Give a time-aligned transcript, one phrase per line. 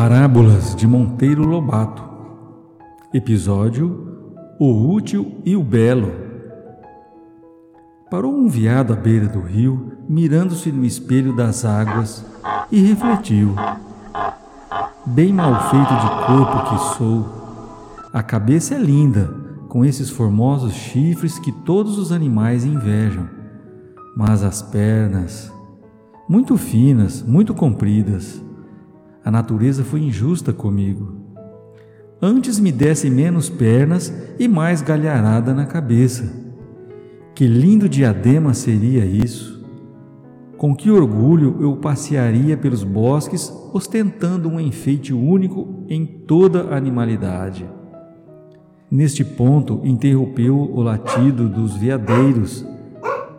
[0.00, 2.02] Parábolas de Monteiro Lobato
[3.12, 6.10] Episódio O Útil e o Belo
[8.10, 12.24] Parou um veado à beira do rio, mirando-se no espelho das águas,
[12.72, 13.54] e refletiu.
[15.04, 18.00] Bem mal feito de corpo que sou.
[18.10, 19.26] A cabeça é linda,
[19.68, 23.28] com esses formosos chifres que todos os animais invejam.
[24.16, 25.52] Mas as pernas,
[26.26, 28.42] muito finas, muito compridas,
[29.30, 31.14] a natureza foi injusta comigo.
[32.20, 36.28] Antes me desse menos pernas e mais galharada na cabeça.
[37.32, 39.64] Que lindo diadema seria isso!
[40.58, 47.64] Com que orgulho eu passearia pelos bosques ostentando um enfeite único em toda a animalidade.
[48.90, 52.66] Neste ponto interrompeu o latido dos veadeiros,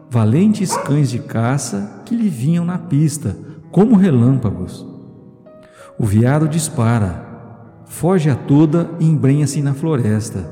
[0.09, 3.35] valentes cães de caça que lhe vinham na pista,
[3.69, 4.89] como relâmpagos.
[6.01, 7.23] O veado dispara,
[7.85, 10.49] foge a toda e embrenha-se na floresta.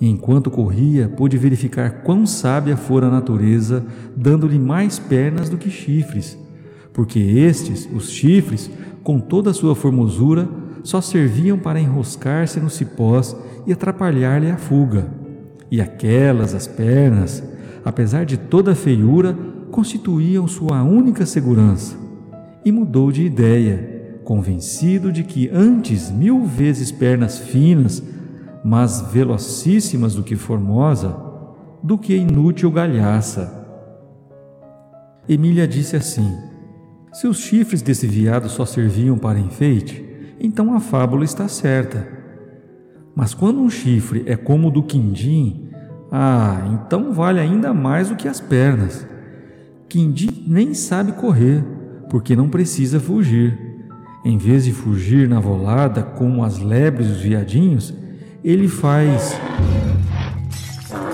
[0.00, 3.84] Enquanto corria, pôde verificar quão sábia fora a natureza,
[4.16, 6.38] dando-lhe mais pernas do que chifres,
[6.92, 8.70] porque estes, os chifres,
[9.02, 10.48] com toda a sua formosura,
[10.84, 15.08] só serviam para enroscar-se nos cipós e atrapalhar-lhe a fuga.
[15.68, 17.42] E aquelas, as pernas,
[17.84, 19.36] apesar de toda a feiura,
[19.72, 21.96] constituíam sua única segurança.
[22.64, 23.93] E mudou de ideia
[24.24, 28.02] convencido de que antes mil vezes pernas finas,
[28.64, 31.14] mas velocíssimas do que formosa,
[31.82, 33.62] do que inútil galhaça.
[35.28, 36.36] Emília disse assim:
[37.12, 40.04] Se os chifres desse viado só serviam para enfeite,
[40.40, 42.08] então a fábula está certa.
[43.14, 45.68] Mas quando um chifre é como o do quindim,
[46.10, 49.06] ah, então vale ainda mais do que as pernas.
[49.88, 51.64] Quindim nem sabe correr,
[52.10, 53.63] porque não precisa fugir.
[54.24, 57.92] Em vez de fugir na volada como as lebres e os viadinhos,
[58.42, 59.38] ele faz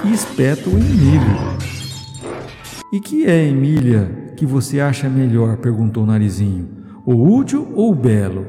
[0.04, 1.24] e espeta o inimigo.
[2.92, 5.56] E que é, Emília, que você acha melhor?
[5.56, 6.68] perguntou o Narizinho.
[7.04, 8.46] O útil ou o belo?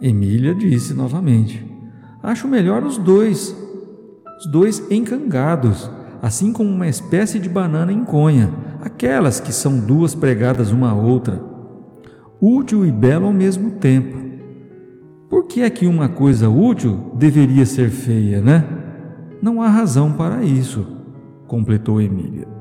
[0.00, 1.62] Emília disse novamente:
[2.22, 3.54] Acho melhor os dois,
[4.38, 5.90] os dois encangados,
[6.22, 8.50] assim como uma espécie de banana em conha,
[8.80, 11.51] aquelas que são duas pregadas uma à outra
[12.42, 14.18] útil e belo ao mesmo tempo.
[15.30, 18.66] Por que é que uma coisa útil deveria ser feia, né?
[19.40, 20.84] Não há razão para isso,
[21.46, 22.51] completou Emília.